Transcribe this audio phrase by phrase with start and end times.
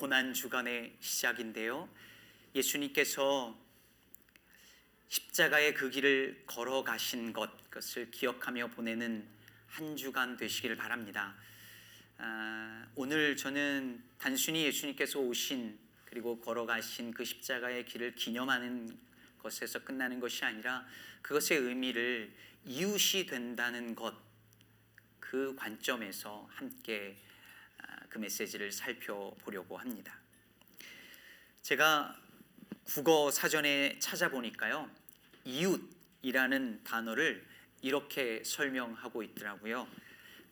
[0.00, 1.86] 고난 주간의 시작인데요.
[2.54, 3.54] 예수님께서
[5.08, 9.28] 십자가의 그 길을 걸어가신 것, 것을 기억하며 보내는
[9.66, 11.36] 한 주간 되시기를 바랍니다.
[12.16, 18.98] 아, 오늘 저는 단순히 예수님께서 오신 그리고 걸어가신 그 십자가의 길을 기념하는
[19.42, 20.86] 것에서 끝나는 것이 아니라
[21.20, 22.32] 그것의 의미를
[22.64, 24.14] 이웃이 된다는 것,
[25.18, 27.29] 그 관점에서 함께 아,
[28.08, 30.18] 그 메시지를 살펴보려고 합니다.
[31.62, 32.16] 제가
[32.84, 34.90] 국어 사전에 찾아보니까요.
[35.44, 37.46] 이웃이라는 단어를
[37.82, 39.86] 이렇게 설명하고 있더라고요.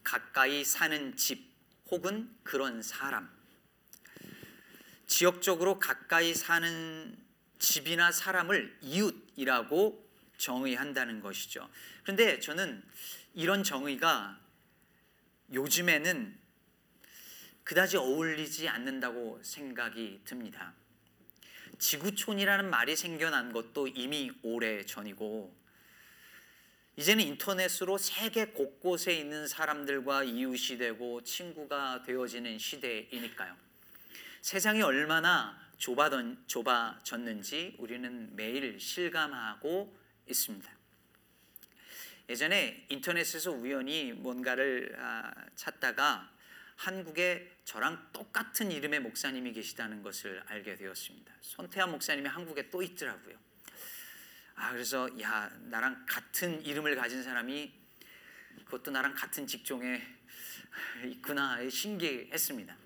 [0.05, 1.49] 가까이 사는 집
[1.91, 3.29] 혹은 그런 사람.
[5.07, 7.17] 지역적으로 가까이 사는
[7.59, 11.69] 집이나 사람을 이웃이라고 정의한다는 것이죠.
[12.03, 12.83] 그런데 저는
[13.35, 14.39] 이런 정의가
[15.53, 16.39] 요즘에는
[17.69, 20.73] 그다지 어울리지 않는다고 생각이 듭니다.
[21.79, 25.55] 지구촌이라는 말이 생겨난 것도 이미 오래 전이고
[26.97, 33.55] 이제는 인터넷으로 세계 곳곳에 있는 사람들과 이웃이 되고 친구가 되어지는 시대이니까요.
[34.41, 39.95] 세상이 얼마나 좁아던, 좁아졌는지 우리는 매일 실감하고
[40.27, 40.73] 있습니다.
[42.31, 46.38] 예전에 인터넷에서 우연히 뭔가를 아, 찾다가
[46.79, 51.35] 한국에 저랑 똑같은 이름의 목사님이 계시다는 것을 알게 되었습니다.
[51.41, 53.37] 손태환 목사님이 한국에 또 있더라고요.
[54.55, 57.73] 아 그래서 야 나랑 같은 이름을 가진 사람이
[58.65, 60.01] 그것도 나랑 같은 직종에
[61.05, 62.77] 있구나 신기했습니다.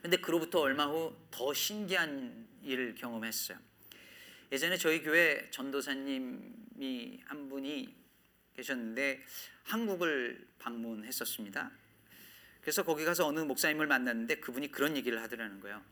[0.00, 3.58] 근데 그로부터 얼마 후 더 신기한 일을 경험했어요.
[4.52, 7.92] 예전에 저희 교회 전도사님이 한 분이
[8.54, 9.24] 계셨는데
[9.64, 11.81] 한국을 방문했었습니다.
[12.62, 15.82] 그래서 거기 가서 어느 목사님을 만났는데 그분이 그런 얘기를 하더라는 거예요.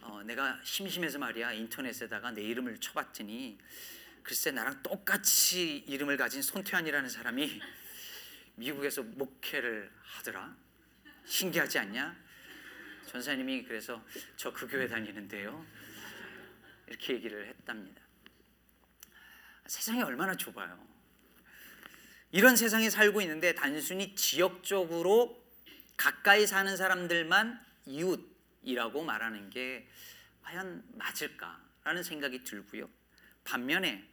[0.00, 3.58] 어, 내가 심심해서 말이야 인터넷에다가 내 이름을 쳐봤더니
[4.22, 7.60] 글쎄 나랑 똑같이 이름을 가진 손태환이라는 사람이
[8.56, 10.56] 미국에서 목회를 하더라.
[11.26, 12.16] 신기하지 않냐?
[13.06, 14.02] 전사님이 그래서
[14.36, 15.64] 저 그 교회 다니는데요.
[16.86, 18.00] 이렇게 얘기를 했답니다.
[19.66, 20.88] 세상이 얼마나 좁아요.
[22.32, 25.47] 이런 세상에 살고 있는데 단순히 지역적으로
[25.98, 29.86] 가까이 사는 사람들만 이웃이라고 말하는 게
[30.42, 32.88] 과연 맞을까라는 생각이 들고요.
[33.44, 34.08] 반면에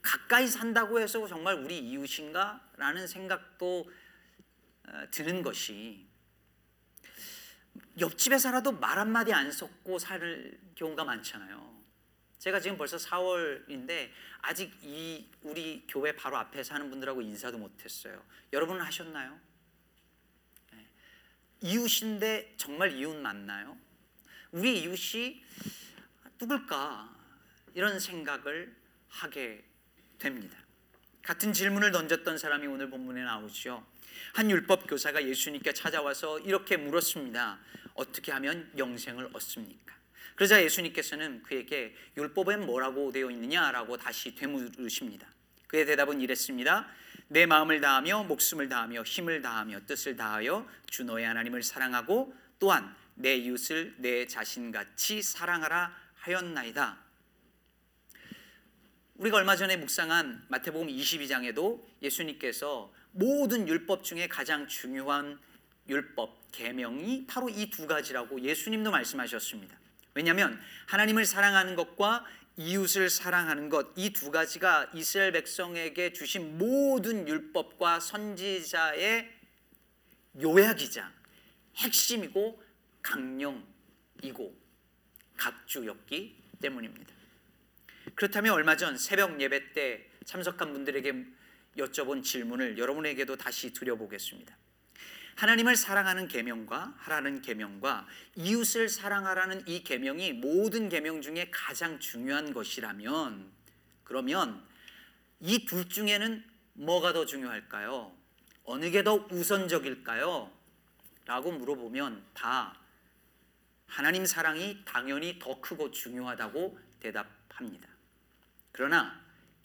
[0.00, 3.90] 가까이 산다고 해서 정말 우리 이웃인가라는 생각도
[4.88, 6.06] 어, 드는 것이
[7.98, 11.76] 옆집에 살아도 말 한마디 안 섞고 살 경우가 많잖아요.
[12.38, 14.10] 제가 지금 벌써 4월인데
[14.42, 18.22] 아직 이 우리 교회 바로 앞에 사는 분들하고 인사도 못 했어요.
[18.52, 19.45] 여러분은 하셨나요?
[21.66, 21.72] 네.
[21.72, 23.76] 이웃인데 정말 이웃 맞나요?
[24.52, 25.42] 우리 이웃이
[26.40, 27.12] 누굴까
[27.74, 28.74] 이런 생각을
[29.08, 29.64] 하게
[30.18, 30.56] 됩니다.
[31.22, 33.84] 같은 질문을 던졌던 사람이 오늘 본문에 나오죠.
[34.34, 37.58] 한 율법 교사가 예수님께 찾아와서 이렇게 물었습니다.
[37.94, 39.94] 어떻게 하면 영생을 얻습니까?
[40.36, 45.26] 그러자 예수님께서는 그에게 율법엔 뭐라고 되어 있느냐라고 다시 되물으십니다.
[45.66, 46.86] 그의 대답은 이랬습니다.
[47.28, 53.34] 내 마음을 다하며 목숨을 다하며 힘을 다하며 뜻을 다하여 주 너의 하나님을 사랑하고 또한 내
[53.36, 56.98] 이웃을 내 자신같이 사랑하라 하였나이다.
[59.16, 65.38] 우리가 얼마 전에 묵상한 마태복음 22장에도 예수님께서 모든 율법 중에 가장 중요한
[65.88, 69.76] 율법 계명이 바로 이 두 가지라고 예수님도 말씀하셨습니다.
[70.14, 72.24] 왜냐하면 하나님을 사랑하는 것과
[72.56, 79.30] 이웃을 사랑하는 것 이 두 가지가 이스라엘 백성에게 주신 모든 율법과 선지자의
[80.42, 81.12] 요약이자
[81.76, 82.62] 핵심이고
[83.02, 84.56] 강령이고
[85.36, 87.14] 각주였기 때문입니다.
[88.14, 91.12] 그렇다면 얼마 전 새벽 예배 때 참석한 분들에게
[91.76, 94.56] 여쭤본 질문을 여러분에게도 다시 드려보겠습니다.
[95.36, 103.52] 하나님을 사랑하는 계명과 하라는 계명과 이웃을 사랑하라는 이 계명이 모든 계명 중에 가장 중요한 것이라면
[104.04, 104.66] 그러면
[105.40, 106.42] 이 둘 중에는
[106.74, 108.16] 뭐가 더 중요할까요?
[108.64, 110.50] 어느 게 더 우선적일까요?
[111.26, 112.78] 라고 물어보면 다
[113.86, 117.88] 하나님 사랑이 당연히 더 크고 중요하다고 대답합니다.
[118.72, 119.20] 그러나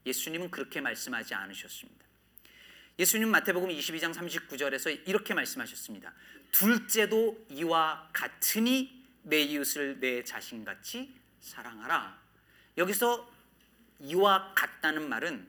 [0.06, 2.06] 예수님은 그렇게 말씀하지 않으셨습니다.
[3.00, 6.14] 예수님 마태복음 22장 39절에서 이렇게 말씀하셨습니다.
[6.52, 12.20] 둘째도 이와 같으니 내 이웃을 내 자신같이 사랑하라.
[12.78, 13.32] 여기서
[14.00, 15.48] 이와 같다는 말은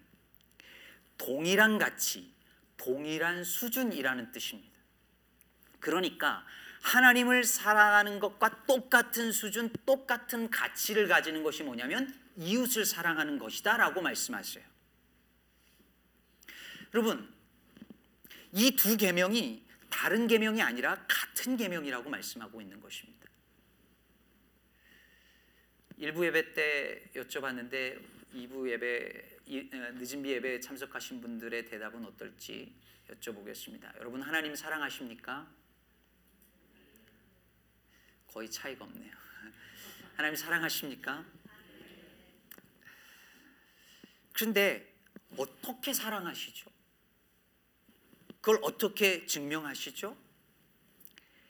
[1.19, 2.33] 동일한 가치,
[2.77, 4.73] 동일한 수준이라는 뜻입니다.
[5.81, 6.45] 그러니까
[6.83, 14.72] 하나님을 사랑하는 것과 똑같은 수준, 똑같은 가치를 가지는 것이 뭐냐면 이웃을 사랑하는 것이다라고 말씀하세요.
[16.95, 17.33] 여러분,
[18.53, 23.29] 이 두 계명이 다른 계명이 아니라 같은 계명이라고 말씀하고 있는 것입니다.
[25.97, 28.03] 일부 예배 때 여쭤봤는데
[28.35, 29.39] 2부 예배
[29.95, 32.75] 늦은 비 예배에 참석하신 분들의 대답은 어떨지
[33.09, 33.97] 여쭤보겠습니다.
[33.99, 35.49] 여러분 하나님 사랑하십니까?
[38.27, 39.13] 거의 차이가 없네요.
[40.17, 41.25] 하나님 사랑하십니까?
[44.33, 44.93] 그런데
[45.37, 46.72] 어떻게 사랑하시죠?
[48.43, 50.17] 그걸 어떻게 증명하시죠?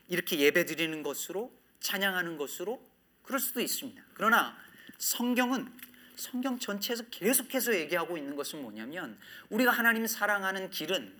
[0.08, 1.50] 이렇게 예배 드리는 것으로
[1.80, 2.86] 찬양하는 것으로
[3.22, 4.00] 그럴 수도 있습니다.
[4.12, 4.56] 그러나
[4.98, 5.72] 성경은
[6.16, 9.18] 성경 전체에서 계속해서 얘기하고 있는 것은 뭐냐면
[9.48, 11.18] 우리가 하나님 사랑하는 길은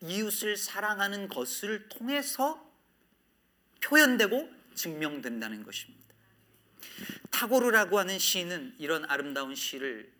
[0.00, 2.66] 이웃을 사랑하는 것을 통해서
[3.82, 6.00] 표현되고 증명된다는 것입니다.
[7.30, 10.10] 타고르라고 하는 시인은 이런 아름다운 시를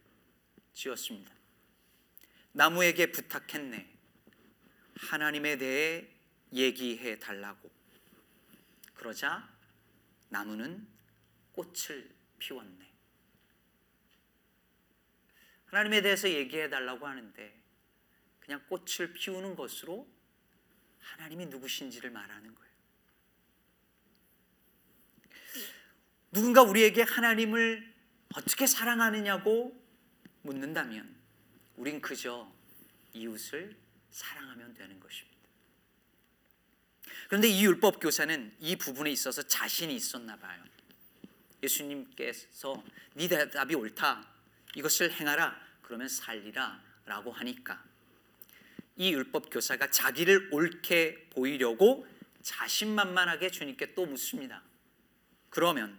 [0.75, 1.33] 지었습니다.
[2.53, 4.00] 나무에게 부탁했네.
[5.11, 6.07] 하나님에 대해
[6.53, 7.69] 얘기해 달라고.
[8.95, 9.49] 그러자
[10.29, 10.87] 나무는
[11.51, 12.09] 꽃을
[12.39, 12.89] 피웠네.
[15.67, 17.61] 하나님에 대해서 얘기해 달라고 하는데
[18.39, 20.09] 그냥 꽃을 피우는 것으로
[21.01, 22.71] 하나님이 누구신지를 말하는 거예요.
[26.31, 27.93] 누군가 우리에게 하나님을
[28.37, 29.77] 어떻게 사랑하느냐고
[30.43, 31.17] 묻는다면
[31.77, 32.53] 우린 그저
[33.13, 33.77] 이웃을
[34.11, 35.39] 사랑하면 되는 것입니다.
[37.29, 40.63] 그런데 이 율법 교사는 이 부분에 있어서 자신이 있었나 봐요.
[41.63, 42.83] 예수님께서
[43.15, 44.27] 네 대답이 옳다.
[44.75, 45.71] 이것을 행하라.
[45.83, 47.83] 그러면 살리라라고 하니까
[48.97, 52.07] 이 율법 교사가 자기를 옳게 보이려고
[52.43, 54.63] 자신만만하게 주님께 또 묻습니다.
[55.49, 55.99] 그러면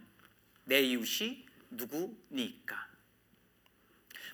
[0.64, 2.88] 내 이웃이 누구니까?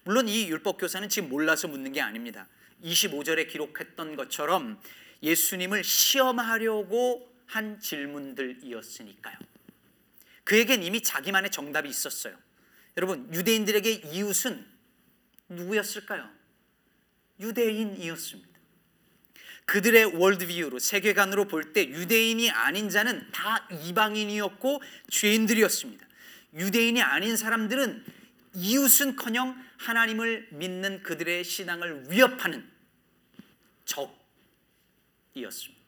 [0.05, 2.49] 물론 이 율법 교사는 지금 몰라서 묻는 게 아닙니다.
[2.83, 4.81] 25절에 기록했던 것처럼
[5.23, 9.37] 예수님을 시험하려고 한 질문들이었으니까요.
[10.45, 12.37] 그에겐 이미 자기만의 정답이 있었어요.
[12.97, 14.67] 여러분, 유대인들에게 이웃은
[15.49, 16.29] 누구였을까요?
[17.41, 18.49] 유대인이었습니다.
[19.67, 24.81] 그들의 월드비유로 세계관으로 볼 때 유대인이 아닌 자는 다 이방인이었고
[25.11, 26.07] 죄인들이었습니다.
[26.55, 28.05] 유대인이 아닌 사람들은
[28.55, 32.71] 이웃은커녕 하나님을 믿는 그들의 신앙을 위협하는
[35.35, 35.79] 적이었습니다.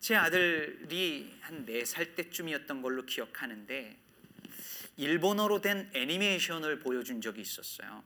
[0.00, 3.96] 제 아들이 한네살 때쯤이었던 걸로 기억하는데
[4.96, 8.02] 일본어로 된 애니메이션을 보여준 적이 있었어요.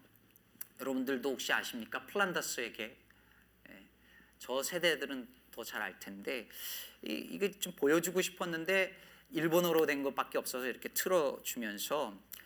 [0.81, 2.05] 여러분들도 혹시 아십니까?
[2.07, 2.97] 플란다스에게
[3.71, 3.87] 예,
[4.39, 6.49] 저 세대들은 더 잘 알 텐데
[7.03, 12.44] 이, 게 좀 보여주고 싶었는데 일본어로 된 것밖에 없어서 이렇게 틀어주면서 예,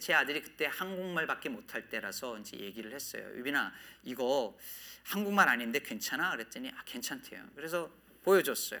[0.00, 3.28] 제 아들이 그때 한국말밖에 못할 때라서 이제 얘기를 했어요.
[3.36, 3.72] 유빈아
[4.02, 4.58] 이거
[5.04, 6.32] 한국말 아닌데 괜찮아?
[6.32, 7.50] 그랬더니 아 괜찮대요.
[7.54, 7.90] 그래서
[8.24, 8.80] 보여줬어요.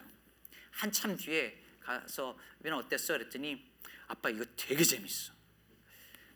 [0.70, 3.14] 한참 뒤에 가서 유빈아 어땠어?
[3.14, 3.64] 그랬더니
[4.08, 5.32] 아빠 이거 되게 재밌어.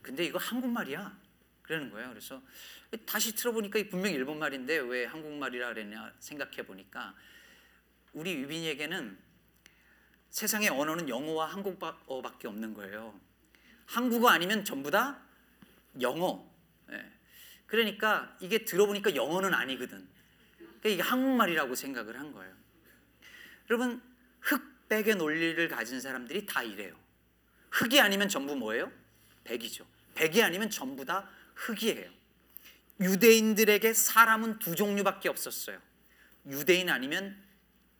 [0.00, 1.20] 근데 이거 한국말이야.
[1.62, 2.08] 그러는 거예요.
[2.10, 2.42] 그래서
[3.06, 7.14] 다시 틀어보니까 분명 일본 말인데 왜 한국말이라 그랬냐 생각해 보니까
[8.12, 9.18] 우리 유빈이에게는
[10.30, 13.18] 세상의 언어는 영어와 한국어밖에 없는 거예요.
[13.92, 15.20] 한국어 아니면 전부 다
[16.00, 16.50] 영어.
[16.90, 17.12] 예.
[17.66, 20.08] 그러니까 이게 들어보니까 영어는 아니거든.
[20.56, 22.54] 그러니까 이게 한국말이라고 생각을 한 거예요.
[23.68, 24.00] 여러분
[24.40, 26.96] 흑백의 논리를 가진 사람들이 다 이래요.
[27.70, 28.90] 흑이 아니면 전부 뭐예요?
[29.44, 29.86] 백이죠.
[30.14, 32.10] 백이 아니면 전부 다 흑이에요.
[32.98, 35.78] 유대인들에게 사람은 두 종류밖에 없었어요.
[36.46, 37.36] 유대인 아니면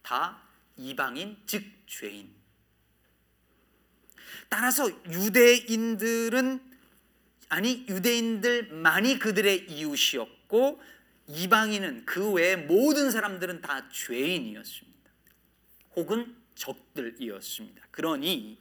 [0.03, 0.43] 다
[0.79, 2.42] 이방인, 즉 죄인.
[4.49, 6.61] 따라서 유대인들은
[7.49, 10.81] 아니 유대인들만이 그들의 이웃이었고
[11.29, 15.11] 이방인은 그 외의 모든 사람들은 다 죄인이었습니다.
[15.97, 17.89] 혹은 적들이었습니다.
[17.91, 18.59] 그러니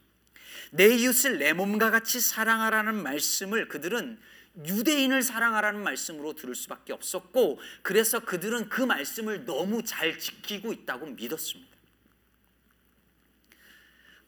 [0.70, 4.18] 내 이웃을 내 몸과 같이 사랑하라는 말씀을 그들은
[4.66, 11.71] 유대인을 사랑하라는 말씀으로 들을 수밖에 없었고 그래서 그들은 그 말씀을 너무 잘 지키고 있다고 믿었습니다.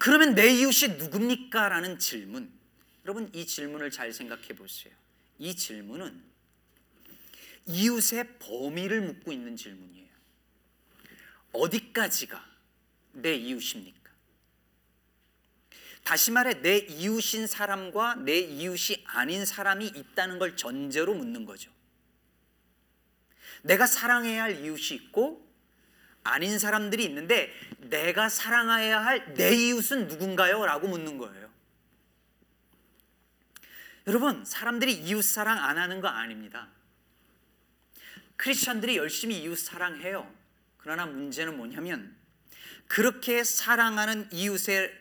[0.05, 1.71] 그러면 내 이웃이 누굽니까?
[1.71, 2.53] 라는 질문.
[3.07, 4.93] 여러분 이 질문을 잘 생각해 보세요.
[5.39, 6.23] 이 질문은
[7.65, 10.11] 이웃의 범위를 묻고 있는 질문이에요.
[11.53, 12.45] 어디까지가
[13.13, 14.11] 내 이웃입니까?
[16.03, 21.71] 다시 말해 내 이웃인 사람과 내 이웃이 아닌 사람이 있다는 걸 전제로 묻는 거죠.
[23.63, 25.51] 내가 사랑해야 할 이웃이 있고
[26.25, 30.65] 아닌 사람들이 있는데 내가 사랑해야 할 내 이웃은 누군가요?
[30.65, 31.51] 라고 묻는 거예요.
[34.07, 36.69] 여러분, 사람들이 이웃 사랑 안 하는 거 아닙니다.
[38.37, 40.31] 크리스천들이 열심히 이웃 사랑해요.
[40.79, 42.15] 그러나 문제는 뭐냐면
[42.87, 44.93] 그렇게 사랑하는 이웃의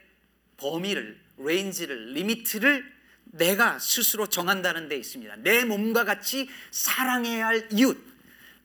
[0.57, 2.93] 범위를, range를, limit를
[3.25, 5.37] 내가 스스로 정한다는 데 있습니다.
[5.37, 7.97] 내 몸과 같이 사랑해야 할 이웃.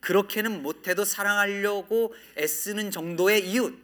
[0.09, 3.79] 그렇게는 못해도 사랑하려고 애쓰는 정도의 이웃.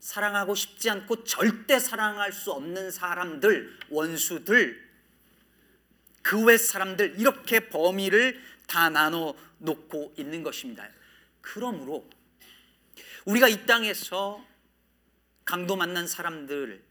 [0.00, 4.88] 사랑하고 싶지 않고 절대 사랑할 수 없는 사람들, 원수들,
[6.22, 10.88] 그 외 사람들, 이렇게 범위를 다 나눠 놓고 있는 것입니다.
[11.42, 12.08] 그러므로
[13.26, 14.42] 우리가 이 땅에서
[15.44, 16.82] 강도 만난 사람들,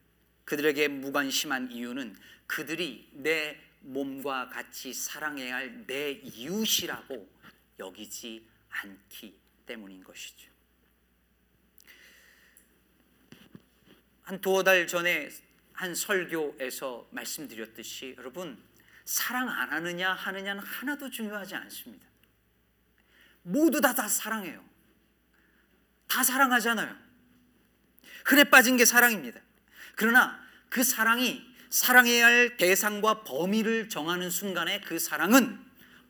[0.44, 7.37] 그들에게 무관심한 이유는 그들이 내 몸과 같이 사랑해야 할 내 이웃이라고
[7.78, 10.50] 여기지 않기 때문인 것이죠.
[14.22, 15.30] 한 두어 달 전에
[15.72, 18.62] 한 설교에서 말씀드렸듯이 여러분
[19.04, 22.06] 사랑 안 하느냐 하느냐는 하나도 중요하지 않습니다.
[23.42, 24.62] 모두 다 다 사랑해요.
[26.06, 26.94] 다 사랑하잖아요.
[28.26, 29.40] 흔해 빠진 게 사랑입니다.
[29.94, 35.58] 그러나 그 사랑이 사랑해야 할 대상과 범위를 정하는 순간에 그 사랑은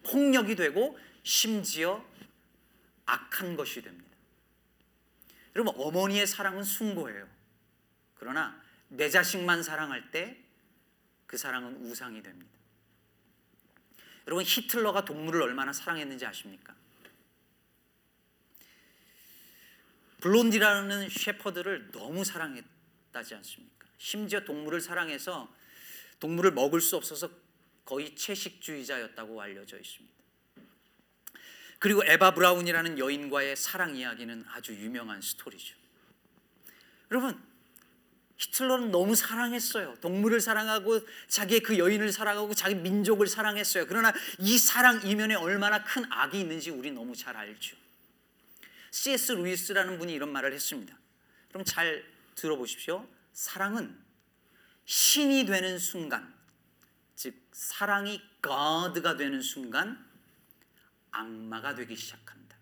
[0.04, 2.04] 폭력이 되고 심지어
[3.06, 4.08] 악한 것이 됩니다.
[5.54, 7.28] 여러분 어머니의 사랑은 숭고해요.
[8.14, 10.48] 그러나 내 자식만 사랑할 때
[11.28, 12.50] 그 사랑은 우상이 됩니다.
[14.26, 16.74] 여러분 히틀러가 동물을 얼마나 사랑했는지 아십니까?
[20.22, 23.86] 블론디라는 셰퍼드를 너무 사랑했다지 않습니까?
[23.98, 25.54] 심지어 동물을 사랑해서
[26.18, 27.30] 동물을 먹을 수 없어서
[27.84, 30.17] 거의 채식주의자였다고 알려져 있습니다.
[31.78, 35.76] 그리고 에바 브라운이라는 여인과의 사랑 이야기는 아주 유명한 스토리죠.
[37.10, 37.40] 여러분,
[38.36, 39.96] 히틀러는 너무 사랑했어요.
[40.00, 43.86] 동물을 사랑하고 자기의 그 여인을 사랑하고 자기 민족을 사랑했어요.
[43.86, 47.76] 그러나 이 사랑 이면에 얼마나 큰 악이 있는지 우리 너무 잘 알죠.
[48.90, 49.32] C.S.
[49.32, 50.96] 루이스라는 분이 이런 말을 했습니다.
[51.48, 52.04] 그럼 잘
[52.36, 53.06] 들어보십시오.
[53.32, 53.96] 사랑은
[54.84, 56.32] 신이 되는 순간,
[57.14, 60.07] 즉 사랑이 God가 되는 순간
[61.10, 62.56] 악마가 되기 시작한다.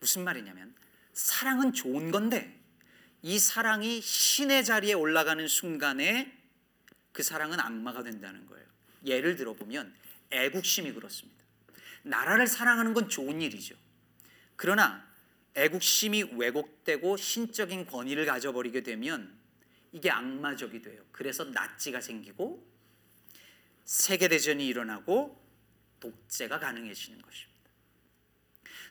[0.00, 0.74] 무슨 말이냐면
[1.12, 2.60] 사랑은 좋은 건데
[3.22, 6.32] 이 사랑이 신의 자리에 올라가는 순간에
[7.12, 8.66] 그 사랑은 악마가 된다는 거예요.
[9.04, 9.94] 예를 들어 보면
[10.30, 11.44] 애국심이 그렇습니다.
[12.02, 13.74] 나라를 사랑하는 건 좋은 일이죠.
[14.54, 15.06] 그러나
[15.54, 19.36] 애국심이 왜곡되고 신적인 권위를 가져버리게 되면
[19.92, 21.02] 이게 악마적이 돼요.
[21.12, 22.66] 그래서 나치가 생기고
[23.84, 25.45] 세계대전이 일어나고
[26.10, 27.56] 독재가 가능해지는 것입니다.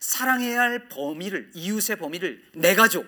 [0.00, 3.06] 사랑해야 할 범위를, 이웃의 범위를 내 가족,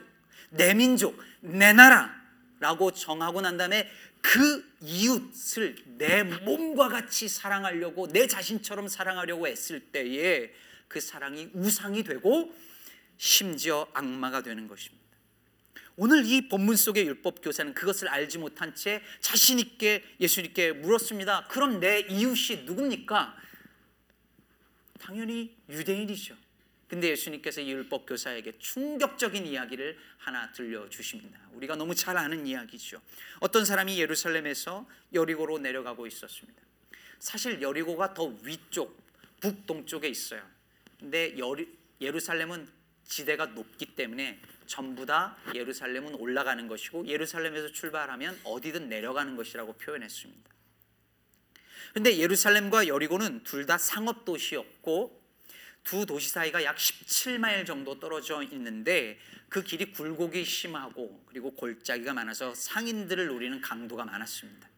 [0.50, 8.88] 내 민족, 내 나라라고 정하고 난 다음에 그 이웃을 내 몸과 같이 사랑하려고 내 자신처럼
[8.88, 10.52] 사랑하려고 애쓸 때에
[10.88, 12.54] 그 사랑이 우상이 되고
[13.18, 14.98] 심지어 악마가 되는 것입니다.
[15.96, 21.48] 오늘 이 본문 속의 율법 교사는 그것을 알지 못한 채 자신 있게 예수님께 물었습니다.
[21.48, 23.36] 그럼 내 이웃이 누굽니까?
[24.98, 26.36] 당연히 유대인이죠.
[26.88, 31.38] 근데 예수님께서 이 율법 교사에게 충격적인 이야기를 하나 들려 주십니다.
[31.52, 33.00] 우리가 너무 잘 아는 이야기죠.
[33.40, 36.62] 어떤 사람이 예루살렘에서 여리고로 내려가고 있었습니다.
[37.18, 38.98] 사실 여리고가 더 위쪽
[39.40, 40.42] 북동쪽에 있어요.
[40.98, 41.68] 근데 여리,
[42.00, 42.66] 예루살렘은
[43.04, 50.57] 지대가 높기 때문에 전부 다 예루살렘은 올라가는 것이고 예루살렘에서 출발하면 어디든 내려가는 것이라고 표현했습니다.
[51.94, 55.18] 근데 예루살렘과 여리고는 둘 다 상업 도시였고
[55.84, 59.18] 두 도시 사이가 약 17마일 정도 떨어져 있는데
[59.48, 64.68] 그 길이 굴곡이 심하고 그리고 골짜기가 많아서 상인들을 노리는 강도가 많았습니다.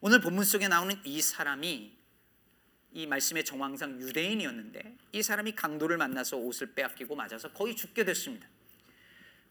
[0.00, 1.96] 오늘 본문 속에 나오는 이 사람이
[2.92, 8.48] 이 말씀의 정황상 유대인이었는데 이 사람이 강도를 만나서 옷을 빼앗기고 맞아서 거의 죽게 됐습니다.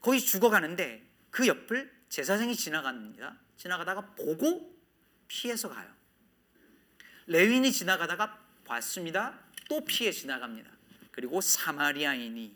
[0.01, 3.37] 거의 죽어가는데 그 옆을 제사장이 지나갑니다.
[3.57, 4.75] 지나가다가 보고
[5.27, 5.87] 피해서 가요.
[7.27, 9.39] 레윈이 지나가다가 봤습니다.
[9.67, 10.69] 또 피해 지나갑니다.
[11.11, 12.55] 그리고 사마리아인이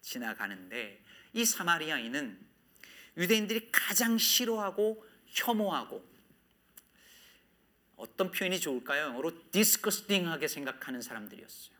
[0.00, 2.38] 지나가는데 이 사마리아인은
[3.16, 6.04] 유대인들이 가장 싫어하고 혐오하고
[7.96, 9.04] 어떤 표현이 좋을까요?
[9.04, 11.74] 영어로 disgusting하게 생각하는 사람들이었어요.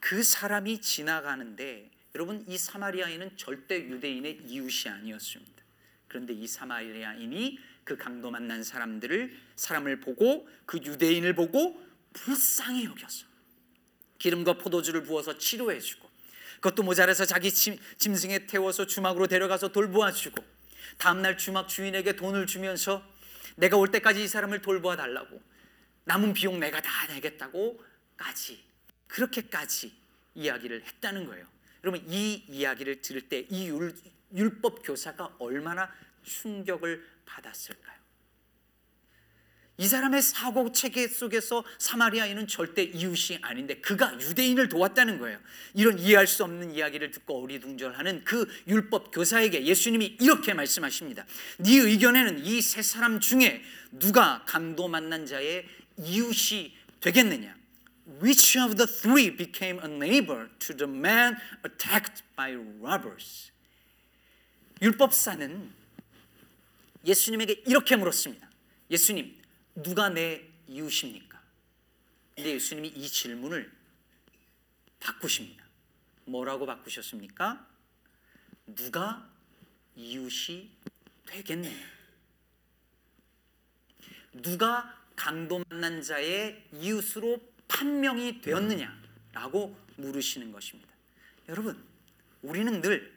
[0.00, 5.62] 그 사람이 지나가는데 여러분 이 사마리아인은 절대 유대인의 이웃이 아니었습니다.
[6.08, 11.82] 그런데 이 사마리아인이 그 강도 만난 사람들을 사람을 보고 그 유대인을 보고
[12.12, 13.26] 불쌍히 여겨서
[14.18, 16.08] 기름과 포도주를 부어서 치료해 주고
[16.56, 20.44] 그것도 모자라서 자기 짐, 짐승에 태워서 주막으로 데려가서 돌보아 주고
[20.98, 23.02] 다음 날 주막 주인에게 돈을 주면서
[23.56, 25.40] 내가 올 때까지 이 사람을 돌보아 달라고
[26.04, 28.62] 남은 비용 내가 다 내겠다고까지
[29.06, 29.92] 그렇게까지
[30.34, 31.46] 이야기를 했다는 거예요.
[31.82, 33.70] 여러분 이 이야기를 들을 때 이
[34.34, 35.90] 율법 교사가 얼마나
[36.22, 38.00] 충격을 받았을까요?
[39.78, 45.38] 이 사람의 사고 체계 속에서 사마리아인은 절대 이웃이 아닌데 그가 유대인을 도왔다는 거예요.
[45.72, 51.24] 이런 이해할 수 없는 이야기를 듣고 어리둥절하는 그 율법 교사에게 예수님이 이렇게 말씀하십니다.
[51.58, 57.56] 네 의견에는 이 세 사람 중에 누가 강도 만난 자의 이웃이 되겠느냐?
[58.22, 63.50] Which of the three became a neighbor to the man attacked by robbers?
[64.82, 65.79] 율법사는
[67.04, 68.50] 예수님에게 이렇게 물었습니다.
[68.90, 69.40] 예수님,
[69.74, 71.40] 누가 내 이웃입니까?
[72.34, 73.70] 근데 예수님이 이 질문을
[74.98, 75.64] 바꾸십니다.
[76.24, 77.66] 뭐라고 바꾸셨습니까?
[78.66, 79.28] 누가
[79.96, 80.70] 이웃이
[81.26, 82.00] 되겠느냐?
[84.32, 90.90] 누가 강도 만난 자의 이웃으로 판명이 되었느냐라고 물으시는 것입니다.
[91.48, 91.82] 여러분,
[92.42, 93.12] 우리는 늘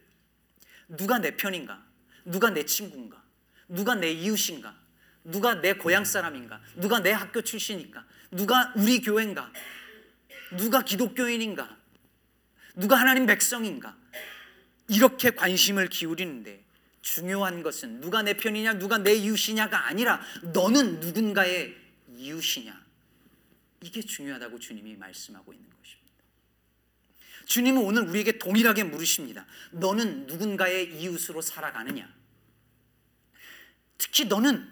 [0.88, 1.84] 누가 내 편인가?
[2.26, 3.23] 누가 내 친구인가?
[3.68, 4.76] 누가 내 이웃인가?
[5.24, 6.62] 누가 내 고향 사람인가?
[6.76, 8.06] 누가 내 학교 출신인가?
[8.32, 9.52] 누가 우리 교회인가?
[10.58, 11.78] 누가 기독교인인가?
[12.76, 13.96] 누가 하나님 백성인가?
[14.90, 16.64] 이렇게 관심을 기울이는데
[17.02, 20.22] 중요한 것은 누가 내 편이냐, 누가 내 이웃이냐가 아니라
[20.54, 21.76] 너는 누군가의
[22.16, 22.84] 이웃이냐.
[23.82, 26.14] 이게 중요하다고 주님이 말씀하고 있는 것입니다.
[27.46, 29.46] 주님은 오늘 우리에게 동일하게 물으십니다.
[29.72, 32.23] 너는 누군가의 이웃으로 살아가느냐?
[33.98, 34.70] 특히 너는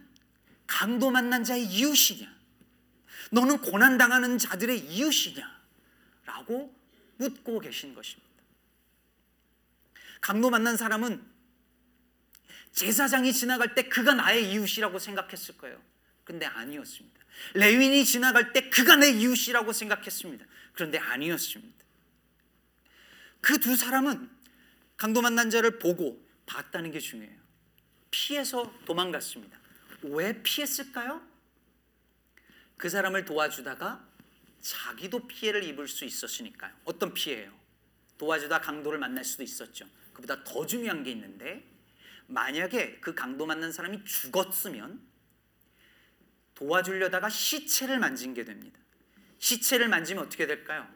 [0.68, 2.32] 강도 만난 자의 이웃이냐?
[3.32, 5.62] 너는 고난 당하는 자들의 이웃이냐?
[6.26, 6.74] 라고
[7.18, 8.30] 묻고 계신 것입니다.
[10.20, 11.24] 강도 만난 사람은
[12.74, 15.82] 제사장이 지나갈 때 그가 나의 이웃이라고 생각했을 거예요.
[16.24, 17.20] 근데 아니었습니다.
[17.56, 20.46] 레윈이 지나갈 때 그가 내 이웃이라고 생각했습니다.
[20.74, 21.82] 그런데 아니었습니다.
[23.42, 24.30] 그 두 사람은
[24.96, 27.41] 강도 만난 자를 보고 봤다는 게 중요해요.
[28.12, 29.60] 피해서 도망갔습니다.
[30.04, 31.22] 왜 피했을까요?
[32.78, 34.06] 그 사람을 도와주다가
[34.60, 36.74] 자기도 피해를 입을 수 있었으니까요.
[36.86, 37.52] 어떤 피해예요?
[38.18, 39.88] 도와주다 강도를 만날 수도 있었죠.
[40.14, 41.68] 그보다 더 중요한 게 있는데
[42.28, 45.02] 만약에 그 강도 만난 사람이 죽었으면
[46.56, 48.80] 도와주려다가 시체를 만진 게 됩니다.
[49.40, 50.88] 시체를 만지면 어떻게 될까요?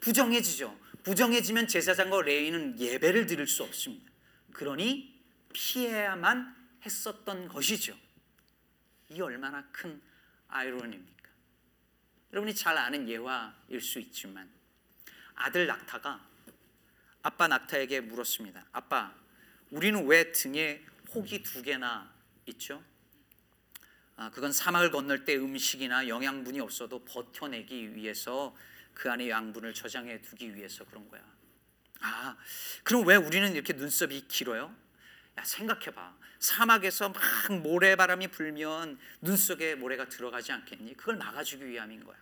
[0.00, 0.78] 부정해지죠.
[1.04, 4.10] 부정해지면 제사장과 레위는 예배를 드릴 수 없습니다.
[4.52, 5.11] 그러니
[5.52, 7.96] 피해야만 했었던 것이죠.
[9.08, 10.00] 이 얼마나 큰
[10.48, 11.30] 아이러니입니까?
[12.32, 14.50] 여러분이 잘 아는 예화일 수 있지만
[15.34, 16.28] 아들 낙타가
[17.22, 18.66] 아빠 낙타에게 물었습니다.
[18.72, 19.14] 아빠,
[19.70, 20.84] 우리는 왜 등에
[21.14, 22.12] 혹이 두 개나
[22.46, 22.82] 있죠?
[24.16, 28.56] 아, 그건 사막을 건널 때 음식이나 영양분이 없어도 버텨내기 위해서
[28.92, 31.22] 그 안에 양분을 저장해 두기 위해서 그런 거야.
[32.00, 32.36] 아,
[32.82, 34.74] 그럼 왜 우리는 이렇게 눈썹이 길어요?
[35.38, 36.14] 야, 생각해봐.
[36.38, 37.22] 사막에서 막
[37.62, 40.96] 모래바람이 불면 눈 속에 모래가 들어가지 않겠니?
[40.96, 42.16] 그걸 막아주기 위함인 거야.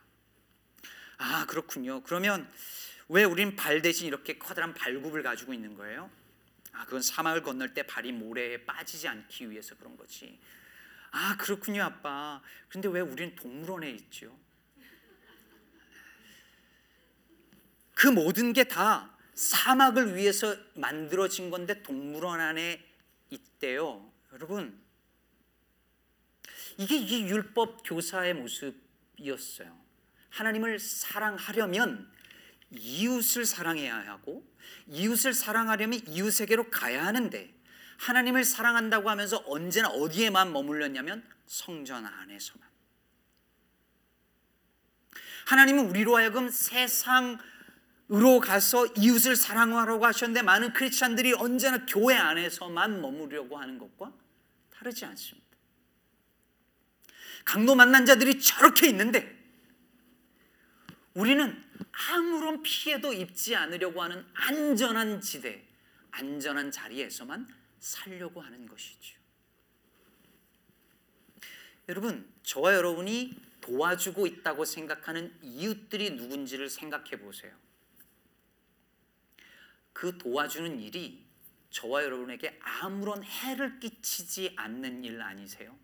[1.19, 2.03] 아, 그렇군요.
[2.03, 2.51] 그러면
[3.09, 6.11] 왜 우린 발 대신 이렇게 커다란 발굽을 가지고 있는 거예요?
[6.73, 10.39] 아, 그건 사막을 건널 때 발이 모래에 빠지지 않기 위해서 그런 거지.
[11.11, 12.41] 아, 그렇군요, 아빠.
[12.69, 14.39] 근데 왜 우리는 동물원에 있죠?
[17.95, 22.85] 그 모든 게 다 사막을 위해서 만들어진 건데 동물원 안에
[23.31, 24.13] 있대요.
[24.33, 24.81] 여러분,
[26.77, 29.79] 이게 이 율법 교사의 모습이었어요.
[30.31, 32.11] 하나님을 사랑하려면
[32.71, 34.47] 이웃을 사랑해야 하고
[34.87, 37.53] 이웃을 사랑하려면 이웃에게로 가야 하는데
[37.99, 42.71] 하나님을 사랑한다고 하면서 언제나 어디에만 머물렀냐면 성전 안에서만.
[45.47, 47.39] 하나님은 우리로 하여금 세상
[48.13, 54.13] 으로 가서 이웃을 사랑하라고 하셨는데 많은 크리스찬들이 언제나 교회 안에서만 머무려고 하는 것과
[54.71, 55.47] 다르지 않습니다.
[57.45, 59.39] 강도 만난 자들이 저렇게 있는데
[61.15, 61.63] 우리는
[62.11, 65.65] 아무런 피해도 입지 않으려고 하는 안전한 지대,
[66.11, 69.19] 안전한 자리에서만 살려고 하는 것이죠.
[71.89, 77.53] 여러분, 저와 여러분이 도와주고 있다고 생각하는 이웃들이 누군지를 생각해 보세요.
[79.93, 81.25] 그 도와주는 일이
[81.71, 85.77] 저와 여러분에게 아무런 해를 끼치지 않는 일 아니세요?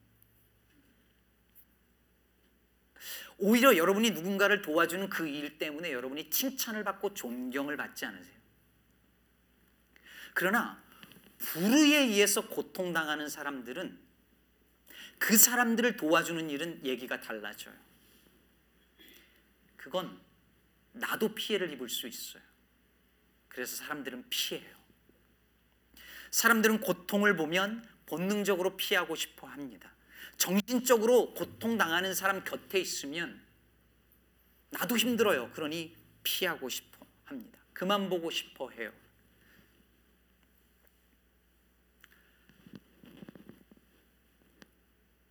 [3.39, 8.37] 오히려 여러분이 누군가를 도와주는 그 일 때문에 여러분이 칭찬을 받고 존경을 받지 않으세요.
[10.35, 10.83] 그러나
[11.39, 13.99] 불의에 의해서 고통당하는 사람들은
[15.19, 17.75] 그 사람들을 도와주는 일은 얘기가 달라져요.
[19.77, 20.21] 그건
[20.93, 22.43] 나도 피해를 입을 수 있어요.
[23.57, 24.77] 그래서 사람들은 피해요.
[26.31, 29.91] 사람들은 고통을 보면 본능적으로 피하고 싶어 합니다.
[30.37, 33.43] 정신적으로 고통당하는 사람 곁에 있으면
[34.69, 35.51] 나도 힘들어요.
[35.53, 37.59] 그러니 피하고 싶어 합니다.
[37.73, 38.93] 그만 보고 싶어 해요.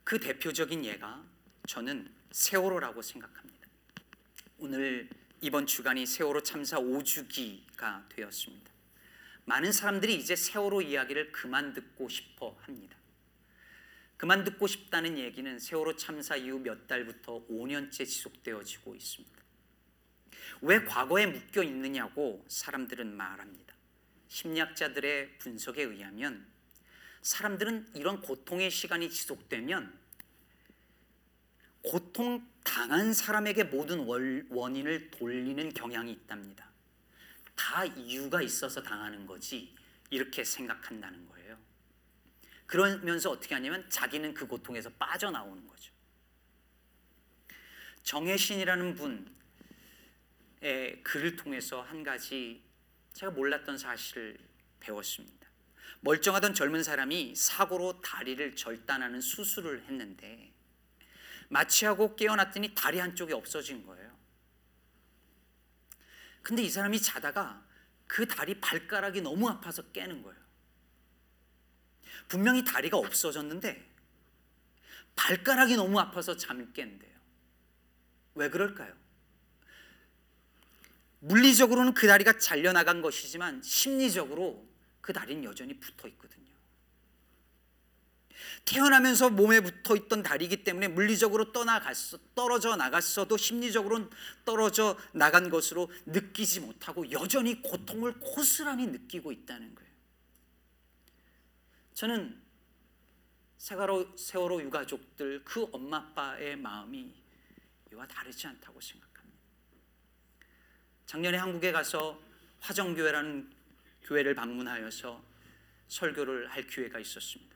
[0.03, 1.23] 그 대표적인 예가
[1.67, 3.69] 저는 세월호라고 생각합니다.
[4.57, 8.71] 오늘 이번 주간이 세월호 참사 5주기가 되었습니다.
[9.45, 12.97] 많은 사람들이 이제 세월호 이야기를 그만 듣고 싶어 합니다.
[14.17, 19.35] 그만 듣고 싶다는 얘기는 세월호 참사 이후 몇 달부터 5년째 지속되어지고 있습니다.
[20.61, 23.75] 왜 과거에 묶여 있느냐고 사람들은 말합니다.
[24.29, 26.47] 심리학자들의 분석에 의하면
[27.21, 29.93] 사람들은 이런 고통의 시간이 지속되면
[31.81, 34.05] 고통 당한 사람에게 모든
[34.49, 36.69] 원인을 돌리는 경향이 있답니다.
[37.55, 39.73] 다 이유가 있어서 당하는 거지
[40.09, 41.57] 이렇게 생각한다는 거예요.
[42.65, 45.93] 그러면서 어떻게 하냐면 자기는 그 고통에서 빠져나오는 거죠.
[48.03, 48.95] 정혜신이라는
[50.59, 52.61] 분의 글을 통해서 한 가지
[53.13, 54.37] 제가 몰랐던 사실을
[54.81, 55.47] 배웠습니다.
[56.01, 60.54] 멀쩡하던 젊은 사람이 사고로 다리를 절단하는 수술을 했는데
[61.49, 64.15] 마취하고 깨어났더니 다리 한쪽이 없어진 거예요.
[66.41, 67.65] 근데 이 사람이 자다가
[68.07, 70.39] 그 다리 발가락이 너무 아파서 깨는 거예요.
[72.27, 73.91] 분명히 다리가 없어졌는데
[75.15, 77.15] 발가락이 너무 아파서 잠이 깬대요.
[78.35, 78.93] 왜 그럴까요?
[81.19, 84.67] 물리적으로는 그 다리가 잘려나간 것이지만 심리적으로
[85.01, 86.54] 그 다리는 여전히 붙어 있거든요.
[88.65, 94.09] 태어나면서 몸에 붙어 있던 다리이기 때문에 물리적으로 떠나갔어, 떨어져 나갔어도 심리적으로는
[94.43, 99.91] 떨어져 나간 것으로 느끼지 못하고 여전히 고통을 고스란히 느끼고 있다는 거예요.
[101.93, 102.41] 저는
[103.57, 107.13] 세월호, 세월호 유가족들 그 엄마 아빠의 마음이
[107.91, 109.39] 이와 다르지 않다고 생각합니다.
[111.05, 112.21] 작년에 한국에 가서
[112.59, 113.51] 화정교회라는
[114.03, 115.23] 교회를 방문하여서
[115.87, 117.54] 설교를 할 기회가 있었습니다.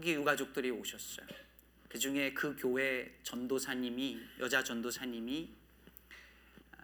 [0.00, 1.26] 거기 유가족들이 오셨어요.
[1.86, 5.50] 그 중에 그 교회 전도사님이 여자 전도사님이
[6.72, 6.78] 아,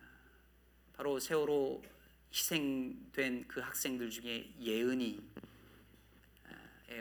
[0.95, 1.83] 바로 세월호
[2.31, 5.23] 희생된 그 학생들 중에 예은이의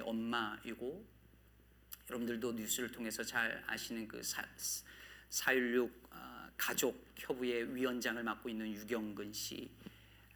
[0.04, 1.06] 엄마이고
[2.10, 4.41] 여러분들도 뉴스를 통해서 잘 아시는 그 사,
[5.30, 9.69] 4.16 아, 가족 협의회 위원장을 맡고 있는 유경근 씨,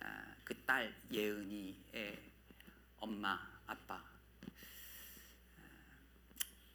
[0.02, 2.20] 아, 그딸 예은이의
[2.98, 4.09] 엄마, 아빠.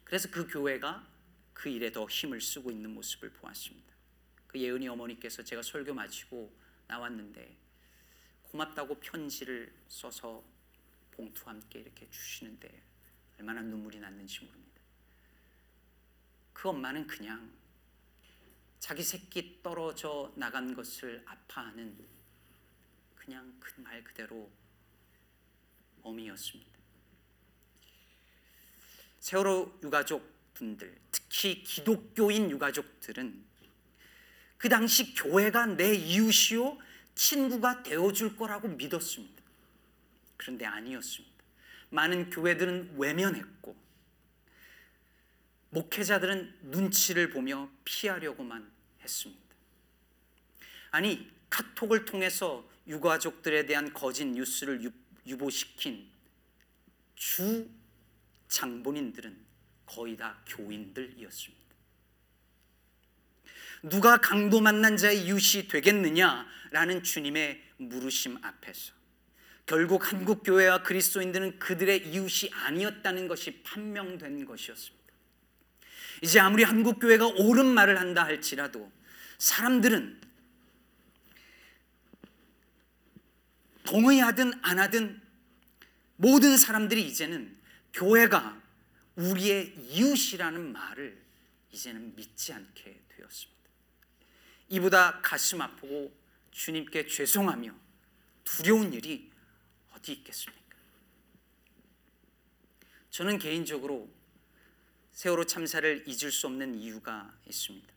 [0.05, 1.05] 그래서 그 교회가
[1.53, 3.93] 그 일에 더 힘을 쓰고 있는 모습을 보았습니다.
[4.47, 7.57] 그 예은이 어머니께서 제가 설교 마치고 나왔는데
[8.43, 10.43] 고맙다고 편지를 써서
[11.11, 12.83] 봉투와 함께 이렇게 주시는데
[13.37, 14.81] 얼마나 눈물이 났는지 모릅니다.
[16.53, 17.51] 그 엄마는 그냥
[18.79, 21.97] 자기 새끼 떨어져 나간 것을 아파하는
[23.15, 24.51] 그냥 그 말 그대로
[26.01, 26.74] 어미였습니다.
[29.25, 33.43] 세월호 유가족 분들, 특히 기독교인 유가족들은
[34.59, 36.77] 그 당시 교회가 내 이웃이요
[37.15, 39.41] 친구가 되어줄 거라고 믿었습니다.
[40.37, 41.43] 그런데 아니었습니다.
[41.89, 43.75] 많은 교회들은 외면했고,
[45.71, 49.55] 목회자들은 눈치를 보며 피하려고만 했습니다.
[50.91, 54.87] 아니, 카톡을 통해서 유가족들에 대한 거짓 뉴스를
[55.25, 56.11] 유보시킨
[57.15, 57.67] 주
[58.47, 59.45] 장본인들은
[59.85, 61.65] 거의 다 교인들이었습니다.
[63.83, 68.93] 누가 강도 만난 자의 이웃이 되겠느냐라는 주님의 물으심 앞에서
[69.65, 75.05] 결국 한국 교회와 그리스도인들은 그들의 이웃이 아니었다는 것이 판명된 것이었습니다.
[76.21, 78.91] 이제 아무리 한국 교회가 옳은 말을 한다 할지라도
[79.37, 80.21] 사람들은
[83.85, 85.21] 동의하든 안 하든
[86.15, 87.55] 모든 사람들이 이제는
[87.95, 88.61] 교회가
[89.15, 91.25] 우리의 이웃이라는 말을
[91.71, 93.69] 이제는 믿지 않게 되었습니다.
[94.69, 96.13] 이보다 가슴 아프고
[96.51, 97.73] 주님께 죄송하며
[98.43, 99.31] 두려운 일이
[99.93, 100.75] 어디 있겠습니까?
[103.11, 104.13] 저는 개인적으로
[105.13, 107.87] 세월호 참사를 잊을 수 없는 이유가 있습니다.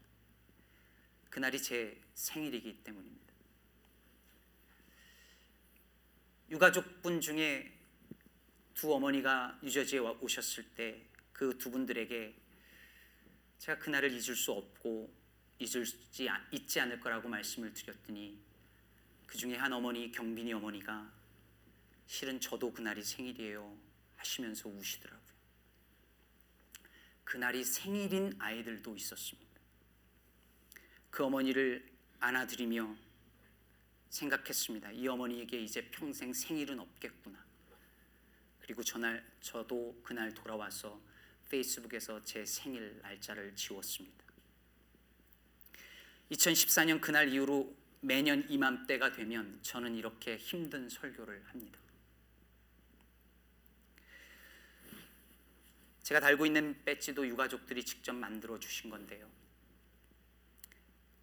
[1.31, 3.33] 그날이 제 생일이기 때문입니다.
[6.51, 7.78] 유가족분 중에
[8.79, 12.33] 두 어머니가 유저지에 와- 오셨을 때 그 두 분들에게
[13.59, 15.13] 제가 그날을 잊을 수 없고
[15.59, 18.39] 잊을지 아- 잊지 않을 거라고 말씀을 드렸더니
[19.27, 21.13] 그 중에 한 어머니 경빈이 어머니가
[22.07, 23.77] 실은 저도 그날이 생일이에요
[24.17, 25.29] 하시면서 우시더라고요.
[27.25, 29.61] 그날이 생일인 아이들도 있었습니다.
[31.11, 31.85] 그 어머니를
[32.21, 32.97] 안아드리며
[34.11, 34.93] 생각했습니다.
[34.93, 37.38] 이 어머니에게 이제 평생 생일은 없겠구나.
[38.69, 41.01] 그리고 전날 저도 그날 돌아와서
[41.49, 44.23] 페이스북에서 제 생일 날짜를 지웠습니다.
[46.31, 51.79] 2014년 그날 이후로 매년 이맘때가 되면 저는 이렇게 힘든 설교를 합니다.
[56.03, 59.31] 제가 달고 있는 배지도 유가족들이 직접 만들어 주신 건데요.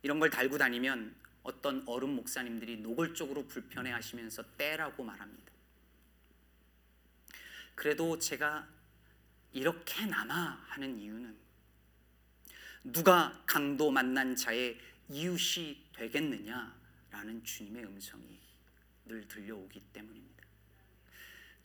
[0.02, 5.45] 이런 걸 달고 다니면 어떤 어른 목사님들이 노골적으로 불편해 하시면서 떼라고 말합니다.
[7.76, 8.68] 그래도 제가
[9.52, 11.38] 이렇게나마 하는 이유는
[12.86, 18.40] 누가 강도 만난 자의 이웃이 되겠느냐라는 주님의 음성이
[19.06, 20.44] 늘 들려오기 때문입니다.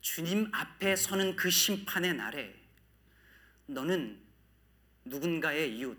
[0.01, 2.55] 주님 앞에 서는 그 심판의 날에
[3.67, 4.21] 너는
[5.05, 5.99] 누군가의 이웃,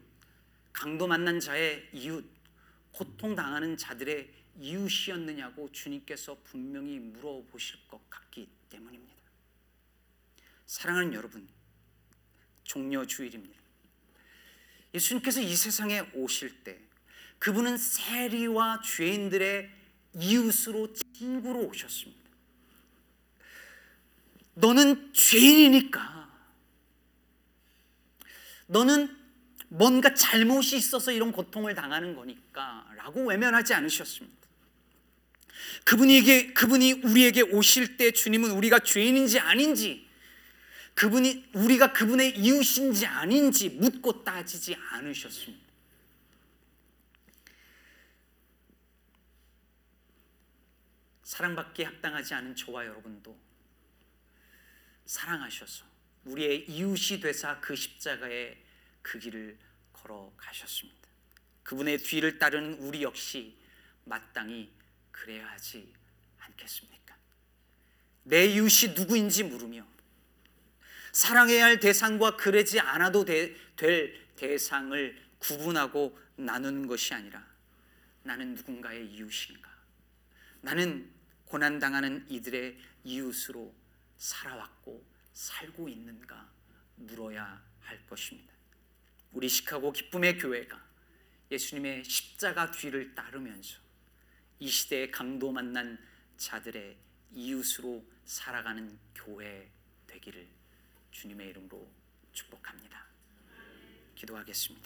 [0.73, 2.25] 강도 만난 자의 이웃,
[2.91, 9.10] 고통당하는 자들의 이웃이었느냐고 주님께서 분명히 물어보실 것 같기 때문입니다.
[10.71, 11.45] 사랑하는 여러분,
[12.63, 13.59] 종려 주일입니다.
[14.93, 16.79] 예수님께서 이 세상에 오실 때
[17.39, 19.69] 그분은 세리와 죄인들의
[20.13, 22.21] 이웃으로 친구로 오셨습니다.
[24.53, 26.31] 너는 죄인이니까
[28.67, 29.13] 너는
[29.67, 34.47] 뭔가 잘못이 있어서 이런 고통을 당하는 거니까 라고 외면하지 않으셨습니다.
[35.83, 40.09] 그분에게, 그분이 우리에게 오실 때 주님은 우리가 죄인인지 아닌지
[40.93, 45.71] 그분이 우리가 그분의 이웃인지 아닌지 묻고 따지지 않으셨습니다.
[51.23, 53.39] 사랑받기에 합당하지 않은 저와 여러분도
[55.05, 55.85] 사랑하셔서
[56.25, 58.61] 우리의 이웃이 되사 그 십자가의
[59.01, 59.57] 그 길을
[59.93, 60.99] 걸어 가셨습니다.
[61.63, 63.57] 그분의 뒤를 따르는 우리 역시
[64.03, 64.71] 마땅히
[65.11, 65.93] 그래야 하지
[66.39, 67.15] 않겠습니까?
[68.23, 69.85] 내 이웃이 누구인지 물으며
[71.11, 77.45] 사랑해야 할 대상과 그러지 않아도 되, 될 대상을 구분하고 나누는 것이 아니라
[78.23, 79.69] 나는 누군가의 이웃인가?
[80.61, 81.11] 나는
[81.45, 83.73] 고난당하는 이들의 이웃으로
[84.17, 86.49] 살아왔고 살고 있는가
[86.95, 88.53] 물어야 할 것입니다.
[89.31, 90.81] 우리 시카고 기쁨의 교회가
[91.49, 93.79] 예수님의 십자가 뒤를 따르면서
[94.59, 95.97] 이 시대에 강도 만난
[96.37, 96.95] 자들의
[97.33, 99.69] 이웃으로 살아가는 교회
[100.07, 100.60] 되기를
[101.11, 101.87] 주님의 이름으로
[102.31, 103.05] 축복합니다.
[104.15, 104.79] 기도하겠습니다.